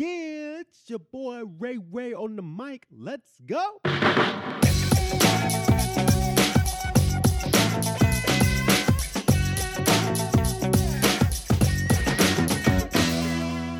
[0.00, 2.86] Yeah, it's your boy Ray Ray on the mic.
[2.90, 3.60] Let's go.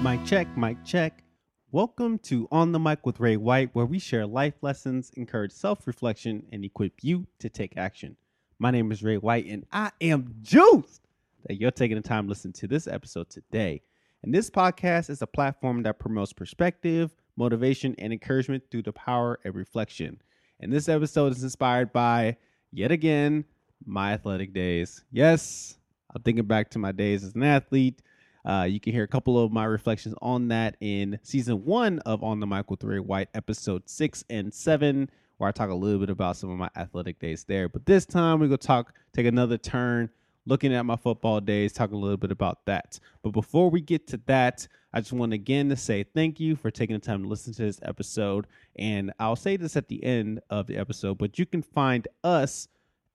[0.02, 1.24] Mic check, mic check.
[1.72, 5.86] Welcome to On the Mic with Ray White, where we share life lessons, encourage self
[5.86, 8.14] reflection, and equip you to take action.
[8.58, 11.00] My name is Ray White, and I am juiced
[11.46, 13.80] that you're taking the time to listen to this episode today.
[14.22, 19.38] And this podcast is a platform that promotes perspective, motivation, and encouragement through the power
[19.46, 20.20] of reflection.
[20.60, 22.36] And this episode is inspired by,
[22.70, 23.46] yet again,
[23.86, 25.02] my athletic days.
[25.10, 25.78] Yes,
[26.14, 28.02] I'm thinking back to my days as an athlete.
[28.44, 32.22] Uh, you can hear a couple of my reflections on that in season one of
[32.22, 35.98] On the Mic with Ray White, episode six and seven, where I talk a little
[35.98, 37.70] bit about some of my athletic days there.
[37.70, 40.10] But this time we're gonna talk, take another turn,
[40.50, 42.98] looking at my football days, talking a little bit about that.
[43.22, 46.72] But before we get to that, I just want again to say thank you for
[46.72, 48.48] taking the time to listen to this episode.
[48.76, 52.66] And I'll say this at the end of the episode, but you can find us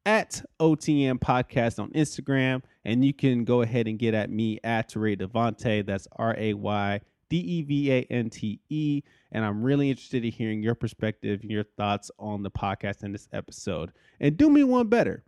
[0.06, 4.96] at OTM Podcast on Instagram, and you can go ahead and get at me at
[4.96, 5.86] Ray Devante.
[5.86, 9.02] That's R A Y D E V A N T E.
[9.34, 13.14] And I'm really interested in hearing your perspective and your thoughts on the podcast and
[13.14, 13.92] this episode.
[14.22, 15.26] And do me one better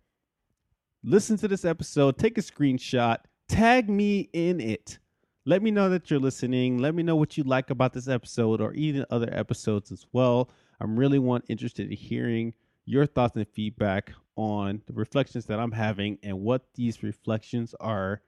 [1.08, 5.00] listen to this episode, take a screenshot, tag me in it.
[5.46, 6.80] Let me know that you're listening.
[6.80, 10.50] Let me know what you like about this episode or even other episodes as well.
[10.82, 15.72] I'm really want interested in hearing your thoughts and feedback on the reflections that I'm
[15.72, 18.22] having and what these reflections are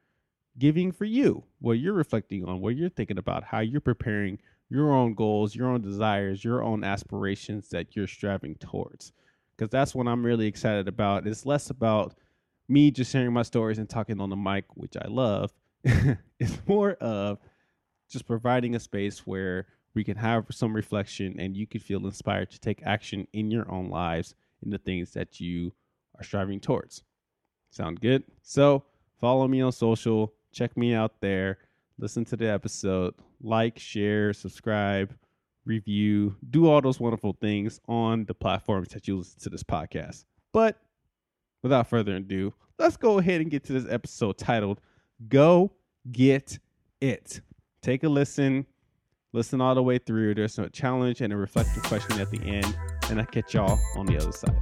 [0.58, 4.94] giving for you, what you're reflecting on, what you're thinking about, how you're preparing your
[4.94, 9.12] own goals, your own desires, your own aspirations that you're striving towards.
[9.58, 11.28] Because that's what I'm really excited about.
[11.28, 12.16] It's less about
[12.70, 15.52] me just sharing my stories and talking on the mic, which I love.
[15.84, 17.40] it's more of
[18.10, 22.52] just providing a space where we can have some reflection and you can feel inspired
[22.52, 25.74] to take action in your own lives in the things that you
[26.18, 27.04] are striving towards.
[27.72, 28.24] Sound good?
[28.42, 28.84] So
[29.20, 31.60] follow me on social, check me out there,
[31.98, 35.16] listen to the episode, like, share, subscribe,
[35.66, 40.26] review, do all those wonderful things on the platforms that you listen to this podcast.
[40.52, 40.78] But
[41.62, 44.80] without further ado, let's go ahead and get to this episode titled
[45.28, 45.72] Go
[46.12, 46.60] Get
[47.02, 47.42] It.
[47.82, 48.66] Take a listen,
[49.34, 50.36] listen all the way through.
[50.36, 52.78] There's a challenge and a reflective question at the end,
[53.10, 54.62] and I'll catch y'all on the other side.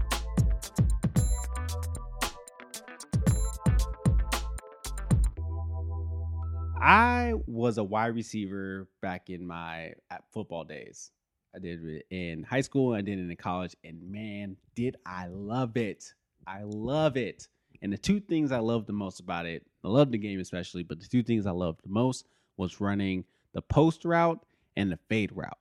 [6.80, 9.94] I was a wide receiver back in my
[10.32, 11.12] football days.
[11.56, 15.28] I did it in high school, I did it in college, and man, did I
[15.28, 16.14] love it.
[16.48, 17.48] I love it.
[17.82, 20.84] And the two things I love the most about it, I love the game especially,
[20.84, 22.26] but the two things I loved the most
[22.56, 24.40] was running the post route
[24.76, 25.58] and the fade route.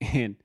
[0.14, 0.36] And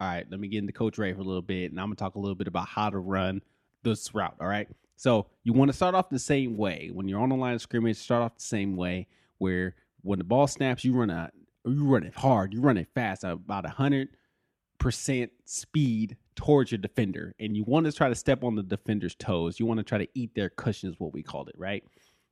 [0.00, 1.96] all right, let me get into Coach Ray for a little bit, and I'm gonna
[1.96, 3.42] talk a little bit about how to run
[3.82, 4.36] this route.
[4.40, 4.68] All right.
[4.96, 6.90] So you want to start off the same way.
[6.92, 9.08] When you're on the line of scrimmage, start off the same way
[9.38, 11.30] where when the ball snaps, you run a
[11.66, 14.08] you run it hard, you run it fast, about hundred
[14.78, 19.16] percent speed towards your defender and you want to try to step on the defender's
[19.16, 19.58] toes.
[19.58, 21.82] You want to try to eat their cushions, what we called it, right?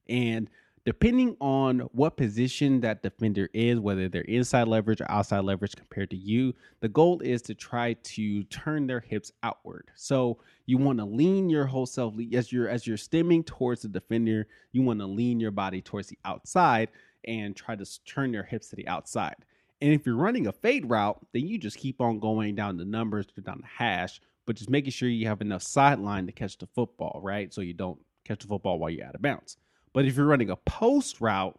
[0.08, 0.48] And
[0.84, 6.08] depending on what position that defender is, whether they're inside leverage or outside leverage compared
[6.10, 9.90] to you, the goal is to try to turn their hips outward.
[9.96, 13.88] So you want to lean your whole self as you're as you're stemming towards the
[13.88, 16.90] defender, you want to lean your body towards the outside
[17.24, 19.34] and try to turn your hips to the outside.
[19.80, 22.84] And if you're running a fade route, then you just keep on going down the
[22.84, 26.66] numbers, down the hash, but just making sure you have enough sideline to catch the
[26.66, 27.52] football, right?
[27.52, 29.58] So you don't catch the football while you're out of bounds.
[29.92, 31.58] But if you're running a post route,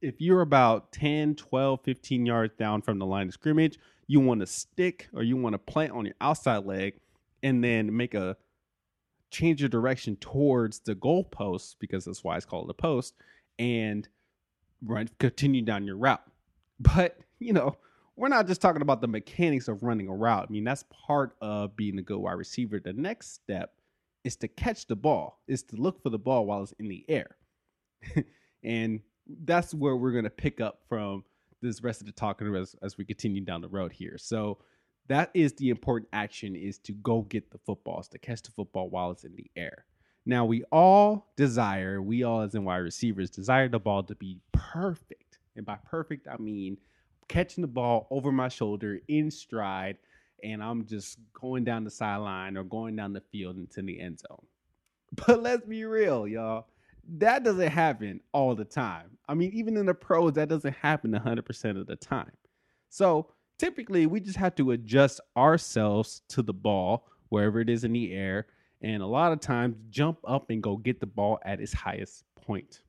[0.00, 4.40] if you're about 10, 12, 15 yards down from the line of scrimmage, you want
[4.40, 6.94] to stick or you want to plant on your outside leg
[7.42, 8.36] and then make a
[9.30, 13.14] change your direction towards the goal post because that's why it's called a post
[13.58, 14.08] and
[14.82, 16.22] run continue down your route.
[16.80, 17.76] But you know,
[18.16, 20.46] we're not just talking about the mechanics of running a route.
[20.48, 22.80] I mean, that's part of being a good wide receiver.
[22.80, 23.74] The next step
[24.24, 27.04] is to catch the ball, is to look for the ball while it's in the
[27.08, 27.36] air.
[28.64, 29.00] and
[29.44, 31.24] that's where we're going to pick up from
[31.62, 34.16] this rest of the talking as, as we continue down the road here.
[34.18, 34.58] So
[35.08, 38.90] that is the important action is to go get the footballs, to catch the football
[38.90, 39.84] while it's in the air.
[40.26, 44.38] Now we all desire, we all as in wide receivers desire the ball to be
[44.52, 45.38] perfect.
[45.56, 46.76] And by perfect, I mean
[47.28, 49.98] catching the ball over my shoulder in stride,
[50.42, 54.20] and I'm just going down the sideline or going down the field into the end
[54.20, 54.46] zone.
[55.26, 56.66] But let's be real, y'all.
[57.16, 59.16] That doesn't happen all the time.
[59.26, 62.32] I mean, even in the pros, that doesn't happen 100% of the time.
[62.90, 63.28] So
[63.58, 68.12] typically, we just have to adjust ourselves to the ball wherever it is in the
[68.12, 68.46] air,
[68.82, 72.24] and a lot of times jump up and go get the ball at its highest
[72.36, 72.82] point.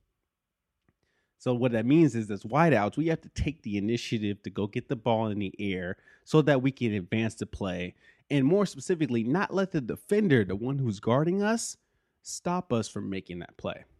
[1.39, 4.68] So what that means is as wideouts, we have to take the initiative to go
[4.68, 5.95] get the ball in the air
[6.25, 7.95] so that we can advance the play.
[8.30, 11.77] And more specifically, not let the defender, the one who's guarding us,
[12.24, 13.86] stop us from making that play.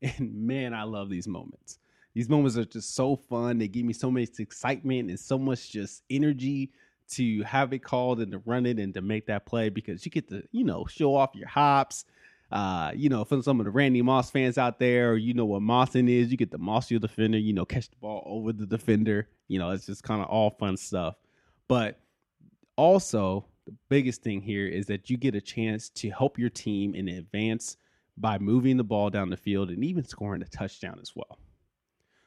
[0.00, 1.80] And man, I love these moments.
[2.14, 3.58] These moments are just so fun.
[3.58, 6.70] They give me so much excitement and so much just energy
[7.10, 10.12] to have it called and to run it and to make that play because you
[10.12, 12.04] get to, you know, show off your hops
[12.50, 15.60] uh, you know, for some of the Randy Moss fans out there, you know what
[15.60, 16.30] mossing is.
[16.30, 19.28] You get the moss defender, you know, catch the ball over the defender.
[19.48, 21.16] You know, it's just kind of all fun stuff.
[21.68, 22.00] But
[22.76, 26.94] also, the biggest thing here is that you get a chance to help your team
[26.94, 27.76] in advance
[28.16, 31.38] by moving the ball down the field and even scoring a touchdown as well.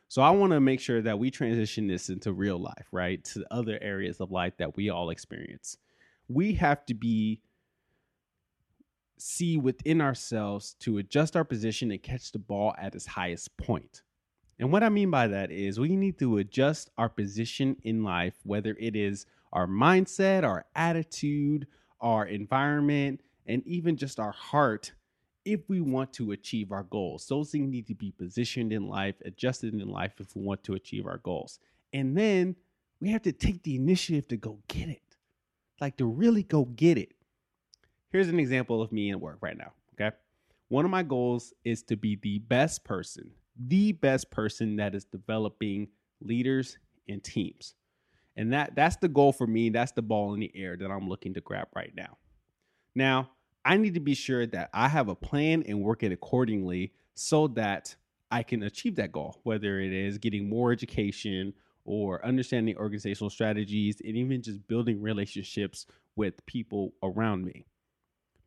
[0.08, 3.24] So I want to make sure that we transition this into real life, right?
[3.26, 5.78] To other areas of life that we all experience.
[6.28, 7.42] We have to be
[9.22, 14.02] see within ourselves to adjust our position and catch the ball at its highest point.
[14.60, 18.36] And what I mean by that is we need to adjust our position in life,
[18.44, 21.68] whether it is our mindset, our attitude,
[22.00, 24.94] our environment, and even just our heart
[25.46, 27.26] if we want to achieve our goals.
[27.28, 30.76] Those things need to be positioned in life, adjusted in life if we want to
[30.76, 31.60] achieve our goals.
[31.94, 32.56] And then
[33.00, 35.18] we have to take the initiative to go get it,
[35.80, 37.14] like to really go get it
[38.12, 39.72] here's an example of me in work right now.
[39.94, 40.16] Okay.
[40.70, 45.06] One of my goals is to be the best person, the best person that is
[45.06, 45.90] developing
[46.22, 46.78] leaders
[47.10, 47.76] and teams.
[48.38, 49.70] And that that's the goal for me.
[49.70, 52.18] That's the ball in the air that I'm looking to grab right now.
[52.96, 53.32] Now,
[53.64, 57.48] I need to be sure that I have a plan and work it accordingly so
[57.50, 57.96] that
[58.32, 61.54] I can achieve that goal, whether it is getting more education
[61.84, 65.86] or understanding organizational strategies and even just building relationships
[66.16, 67.66] with people around me.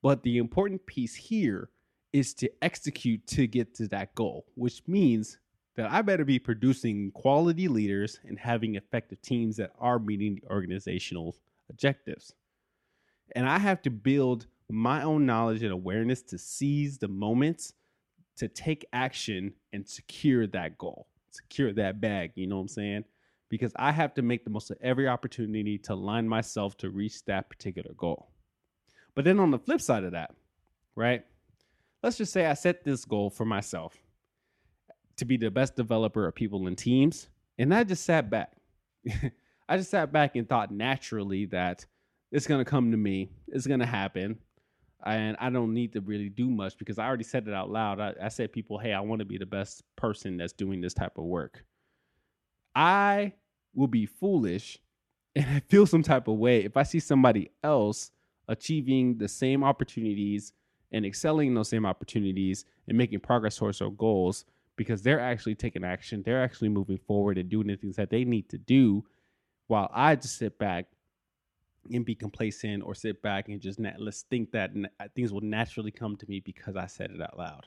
[0.05, 1.71] But the important piece here
[2.13, 5.39] is to execute to get to that goal, which means
[5.77, 10.53] that I better be producing quality leaders and having effective teams that are meeting the
[10.53, 11.35] organizational
[11.71, 12.35] objectives.
[13.35, 17.73] And I have to build my own knowledge and awareness to seize the moments
[18.37, 22.33] to take action and secure that goal, secure that bag.
[22.35, 23.05] You know what I'm saying?
[23.49, 27.25] Because I have to make the most of every opportunity to align myself to reach
[27.25, 28.34] that particular goal.
[29.15, 30.35] But then on the flip side of that,
[30.97, 31.25] right?
[32.03, 33.97] Let's just say I set this goal for myself
[35.17, 37.29] to be the best developer of people and teams.
[37.59, 38.53] And I just sat back.
[39.69, 41.87] I just sat back and thought naturally that
[42.33, 44.39] it's going to come to me, it's going to happen.
[45.07, 48.01] And I don't need to really do much because I already said it out loud.
[48.01, 50.95] I, I said, people, hey, I want to be the best person that's doing this
[50.95, 51.65] type of work.
[52.75, 53.35] I
[53.75, 54.79] will be foolish
[55.37, 58.11] and I feel some type of way if I see somebody else
[58.49, 60.53] achieving the same opportunities
[60.93, 64.45] and excelling in those same opportunities and making progress towards their goals
[64.77, 66.23] because they're actually taking action.
[66.23, 69.05] They're actually moving forward and doing the things that they need to do
[69.67, 70.87] while I just sit back
[71.93, 74.71] and be complacent or sit back and just nat- let's think that
[75.01, 77.67] uh, things will naturally come to me because I said it out loud.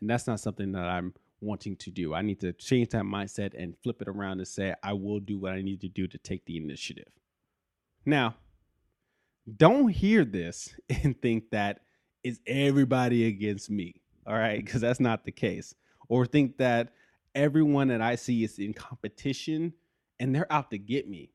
[0.00, 2.14] And that's not something that I'm wanting to do.
[2.14, 5.38] I need to change that mindset and flip it around and say, I will do
[5.38, 7.08] what I need to do to take the initiative.
[8.06, 8.36] Now,
[9.56, 11.80] don't hear this and think that
[12.22, 14.00] is everybody against me.
[14.26, 14.60] All right.
[14.60, 14.64] Mm.
[14.64, 15.74] Because that's not the case.
[16.08, 16.92] Or think that
[17.34, 19.74] everyone that I see is in competition
[20.20, 21.30] and they're out to get me.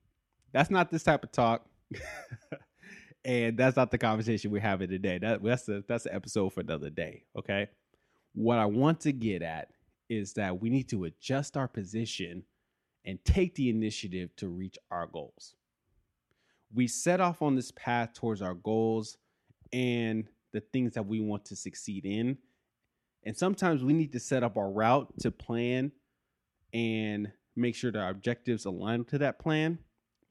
[0.52, 1.66] That's not this type of talk.
[3.26, 5.18] and that's not the conversation we're having today.
[5.20, 7.26] That, that's the that's the episode for another day.
[7.38, 7.68] Okay.
[8.34, 9.70] What I want to get at
[10.10, 12.44] is that we need to adjust our position
[13.06, 15.56] and take the initiative to reach our goals
[16.74, 19.18] we set off on this path towards our goals
[19.74, 22.38] and the things that we want to succeed in.
[23.24, 25.92] And sometimes we need to set up our route to plan
[26.74, 29.80] and make sure that our objectives align to that plan.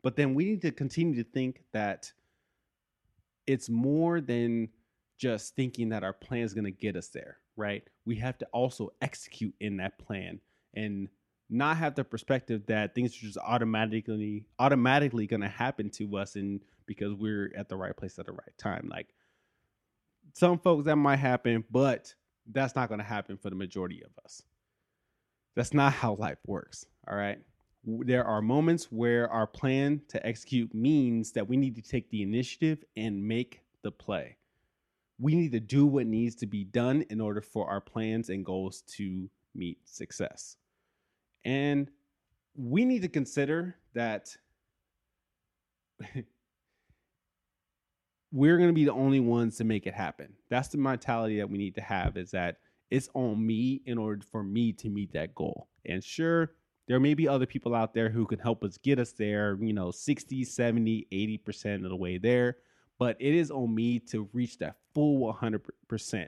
[0.03, 2.13] But then we need to continue to think that
[3.47, 4.69] it's more than
[5.19, 7.83] just thinking that our plan is going to get us there, right?
[8.07, 10.41] We have to also execute in that plan
[10.75, 11.09] and
[11.51, 16.37] not have the perspective that things are just automatically automatically going to happen to us
[16.37, 18.89] and because we're at the right place at the right time.
[18.91, 19.15] Like
[20.35, 22.15] some folks that might happen but
[22.51, 24.43] that's not going to happen for the majority of us.
[25.57, 27.39] That's not how life works all right?
[27.85, 32.23] There are moments where our plan to execute means that we need to take the
[32.23, 34.37] initiative and make the play.
[35.19, 38.45] We need to do what needs to be done in order for our plans and
[38.45, 40.57] goals to meet success
[41.45, 41.91] and
[42.57, 44.37] we need to consider that
[48.33, 50.35] we're going to be the only ones to make it happen.
[50.51, 52.57] That's the mentality that we need to have is that
[52.91, 55.69] it's on me in order for me to meet that goal.
[55.85, 56.53] And sure,
[56.87, 59.73] there may be other people out there who can help us get us there, you
[59.75, 61.07] know, 60, 70,
[61.47, 62.57] 80% of the way there,
[62.99, 66.27] but it is on me to reach that full 100%.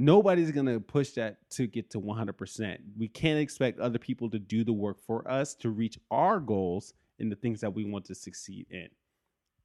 [0.00, 2.78] Nobody's going to push that to get to 100%.
[2.96, 6.94] We can't expect other people to do the work for us to reach our goals
[7.18, 8.88] and the things that we want to succeed in.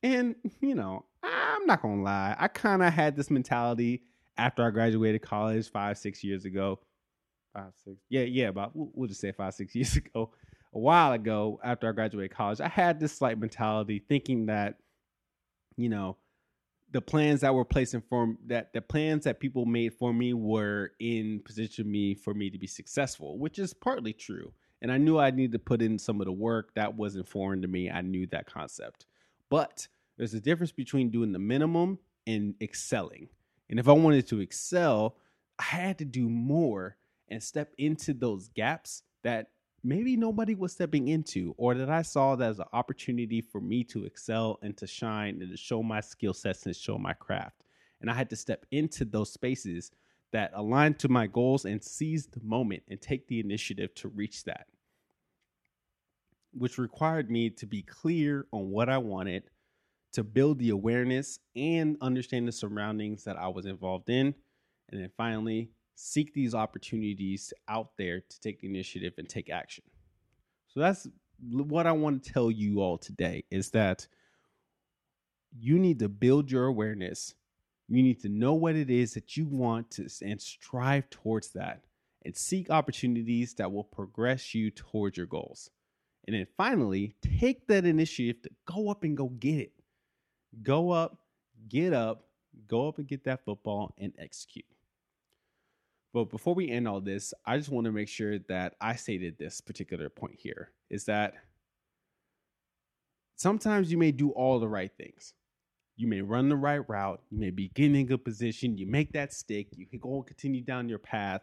[0.01, 2.35] And, you know, I'm not going to lie.
[2.39, 4.01] I kind of had this mentality
[4.35, 6.79] after I graduated college five, six years ago.
[7.53, 7.97] Five, six.
[8.09, 10.31] Yeah, yeah, about, we'll just say five, six years ago.
[10.73, 14.79] A while ago, after I graduated college, I had this slight mentality thinking that,
[15.77, 16.17] you know,
[16.93, 20.33] the plans that were placed in for that the plans that people made for me
[20.33, 24.53] were in position me for me to be successful, which is partly true.
[24.81, 27.61] And I knew I needed to put in some of the work that wasn't foreign
[27.63, 27.89] to me.
[27.89, 29.07] I knew that concept.
[29.49, 31.97] But there's a difference between doing the minimum
[32.27, 33.29] and excelling.
[33.69, 35.17] And if I wanted to excel,
[35.57, 36.97] I had to do more
[37.27, 39.49] and step into those gaps that
[39.83, 43.83] maybe nobody was stepping into or that I saw that as an opportunity for me
[43.85, 47.63] to excel and to shine and to show my skill sets and show my craft.
[48.01, 49.91] And I had to step into those spaces
[50.31, 54.43] that aligned to my goals and seize the moment and take the initiative to reach
[54.45, 54.67] that.
[56.53, 59.43] Which required me to be clear on what I wanted
[60.13, 64.33] to build the awareness and understand the surroundings that I was involved in.
[64.89, 69.83] And then finally, seek these opportunities out there to take initiative and take action.
[70.67, 71.07] So that's
[71.49, 74.07] what I want to tell you all today is that
[75.57, 77.35] you need to build your awareness.
[77.87, 81.83] You need to know what it is that you want to and strive towards that
[82.25, 85.69] and seek opportunities that will progress you towards your goals.
[86.25, 89.73] And then finally, take that initiative to go up and go get it
[90.61, 91.17] go up,
[91.67, 92.25] get up,
[92.67, 94.65] go up and get that football and execute.
[96.13, 99.37] But before we end all this, I just want to make sure that I stated
[99.37, 101.33] this particular point here is that
[103.35, 105.33] sometimes you may do all the right things.
[105.95, 108.87] You may run the right route, you may be getting in a good position, you
[108.87, 111.41] make that stick, you can go and continue down your path,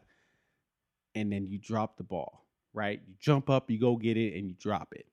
[1.14, 3.00] and then you drop the ball, right?
[3.06, 5.06] You jump up, you go get it, and you drop it.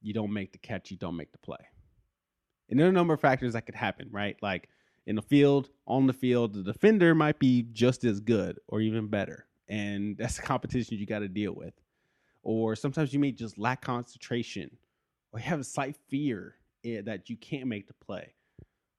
[0.00, 1.58] You don't make the catch, you don't make the play.
[2.70, 4.36] And there are a number of factors that could happen, right?
[4.40, 4.68] Like
[5.06, 9.06] in the field, on the field, the defender might be just as good or even
[9.08, 9.46] better.
[9.68, 11.74] And that's the competition you got to deal with.
[12.42, 14.70] Or sometimes you may just lack concentration
[15.32, 18.34] or have a slight fear eh, that you can't make the play.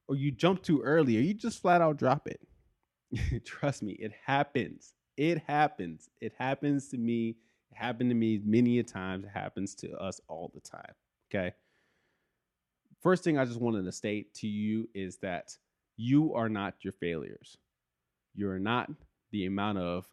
[0.07, 2.41] Or you jump too early or you just flat out drop it.
[3.45, 4.93] Trust me, it happens.
[5.17, 6.09] It happens.
[6.21, 7.37] It happens to me.
[7.71, 9.25] It happened to me many a times.
[9.25, 10.93] It happens to us all the time.
[11.29, 11.53] Okay
[13.01, 15.55] first thing I just wanted to state to you is that
[15.97, 17.57] you are not your failures.
[18.35, 18.89] You're not
[19.31, 20.05] the amount of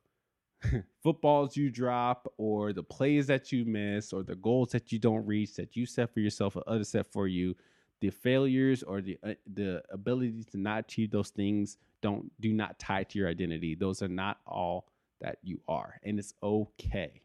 [1.03, 5.27] footballs you drop or the plays that you miss or the goals that you don't
[5.27, 7.55] reach that you set for yourself or others set for you.
[8.01, 12.79] The failures or the uh, the ability to not achieve those things don't do not
[12.79, 13.75] tie to your identity.
[13.75, 14.89] Those are not all
[15.21, 17.23] that you are and it's okay.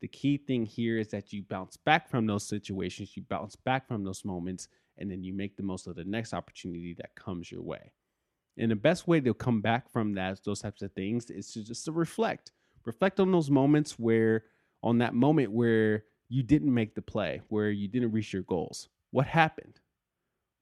[0.00, 3.88] The key thing here is that you bounce back from those situations, you bounce back
[3.88, 7.50] from those moments, and then you make the most of the next opportunity that comes
[7.50, 7.92] your way.
[8.56, 11.64] And the best way to come back from that, those types of things, is to
[11.64, 12.52] just to reflect.
[12.84, 14.44] Reflect on those moments where,
[14.82, 18.88] on that moment where you didn't make the play, where you didn't reach your goals.
[19.10, 19.80] What happened?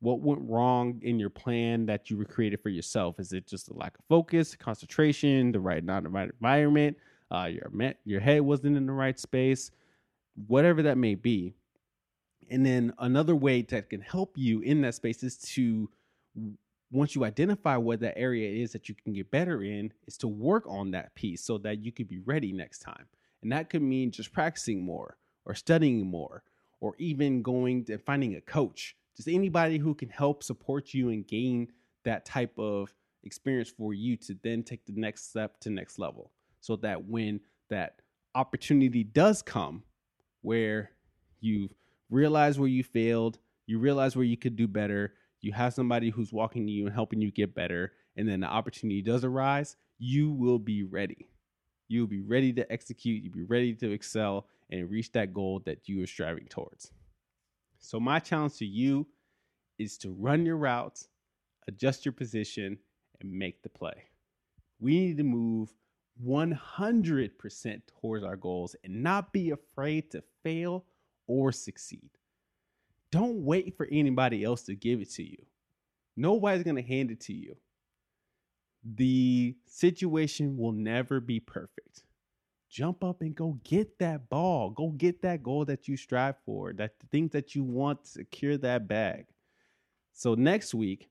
[0.01, 3.21] What went wrong in your plan that you created for yourself?
[3.21, 6.97] Is it just a lack of focus, concentration, the right not the right environment?
[7.33, 7.71] uh, your
[8.05, 9.71] your head wasn't in the right space,
[10.47, 11.55] whatever that may be.
[12.53, 15.89] And then another way that can help you in that space is to
[16.91, 20.29] once you identify what that area is that you can get better in, is to
[20.29, 23.07] work on that piece so that you could be ready next time.
[23.43, 25.17] And that could mean just practicing more
[25.47, 26.43] or studying more
[26.81, 28.97] or even going and finding a coach.
[29.17, 31.69] Just anybody who can help support you and gain
[32.05, 32.93] that type of
[33.25, 36.31] experience for you to then take the next step to next level
[36.61, 37.41] so that when
[37.71, 38.03] that
[38.35, 39.83] opportunity does come
[40.43, 40.91] where
[41.41, 41.73] you've
[42.13, 46.33] realized where you failed, you realize where you could do better, you have somebody who's
[46.33, 50.59] walking you and helping you get better, and then the opportunity does arise, you will
[50.59, 51.29] be ready.
[51.89, 55.89] You'll be ready to execute, you'll be ready to excel and reach that goal that
[55.89, 56.93] you are striving towards.
[57.79, 59.07] So, my challenge to you
[59.79, 61.09] is to run your routes,
[61.67, 62.79] adjust your position,
[63.21, 64.05] and make the play.
[64.81, 65.75] We need to move
[66.25, 70.85] 100% towards our goals and not be afraid to fail
[71.33, 72.11] or succeed.
[73.11, 75.45] don't wait for anybody else to give it to you.
[76.17, 77.57] Nobody's going to hand it to you.
[78.85, 82.05] The situation will never be perfect.
[82.71, 84.71] Jump up and go get that ball.
[84.71, 88.11] Go get that goal that you strive for, that the things that you want to
[88.11, 89.27] secure that bag.
[90.15, 91.09] So next week,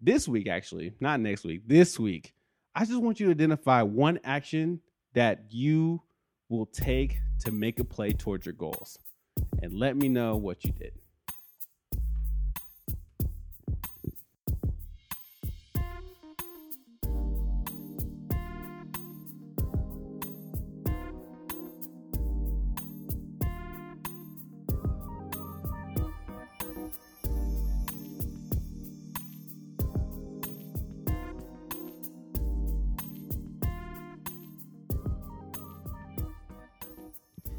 [0.00, 2.34] this week actually, not next week, this week,
[2.74, 4.80] I just want you to identify one action
[5.14, 6.02] that you
[6.48, 8.98] will take to make a play towards your goals
[9.62, 10.92] and let me know what you did.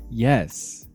[0.10, 0.87] Yes.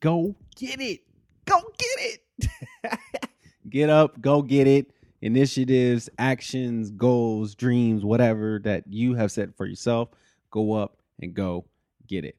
[0.00, 1.00] Go get it.
[1.44, 3.00] Go get it.
[3.68, 4.92] get up, go get it.
[5.20, 10.08] Initiatives, actions, goals, dreams, whatever that you have set for yourself,
[10.50, 11.66] go up and go
[12.06, 12.36] get it.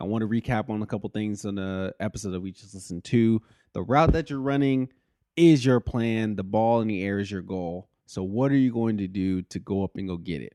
[0.00, 3.04] I want to recap on a couple things on the episode that we just listened
[3.04, 3.42] to.
[3.74, 4.88] The route that you're running
[5.36, 7.88] is your plan, the ball in the air is your goal.
[8.06, 10.54] So, what are you going to do to go up and go get it?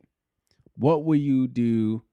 [0.75, 2.03] What will you do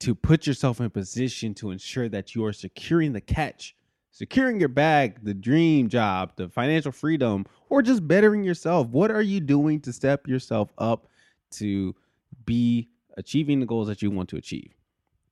[0.00, 3.76] to put yourself in position to ensure that you are securing the catch,
[4.10, 8.88] securing your bag, the dream job, the financial freedom, or just bettering yourself.
[8.88, 11.06] What are you doing to step yourself up
[11.52, 11.94] to
[12.44, 14.72] be achieving the goals that you want to achieve?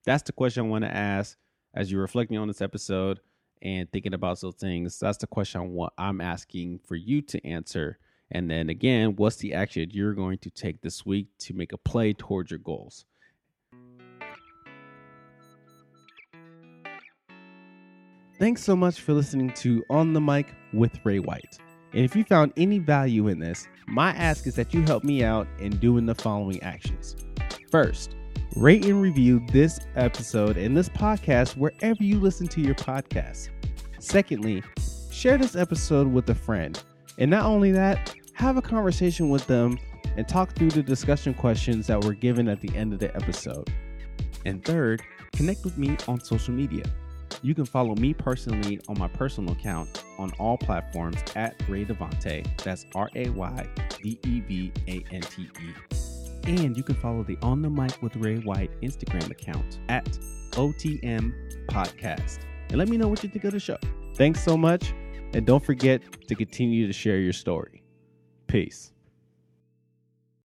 [0.05, 1.37] That's the question I want to ask
[1.75, 3.21] as you're reflecting on this episode
[3.63, 4.99] and thinking about those things.
[4.99, 7.99] That's the question I'm asking for you to answer.
[8.31, 11.79] And then again, what's the action you're going to take this week to make a
[11.79, 13.07] play towards your goals?
[18.38, 21.59] Thanks so much for listening to On the Mic with Ray White.
[21.92, 25.25] And if you found any value in this, my ask is that you help me
[25.25, 27.17] out in doing the following actions.
[27.73, 28.15] First,
[28.54, 33.49] rate and review this episode and this podcast wherever you listen to your podcast.
[33.99, 34.63] Secondly,
[35.10, 36.80] share this episode with a friend.
[37.19, 39.80] And not only that, have a conversation with them
[40.17, 43.69] and talk through the discussion questions that were given at the end of the episode.
[44.47, 46.84] And third, connect with me on social media.
[47.43, 52.47] You can follow me personally on my personal account on all platforms at Ray Devante.
[52.63, 53.67] That's R A Y
[54.03, 55.75] D E V A N T E.
[56.47, 60.07] And you can follow the On the Mic with Ray White Instagram account at
[60.53, 61.33] OTM
[61.67, 62.39] Podcast.
[62.71, 63.79] And let me know what you think of the show.
[64.17, 64.93] Thanks so much.
[65.35, 67.83] And don't forget to continue to share your story.
[68.47, 68.93] Peace.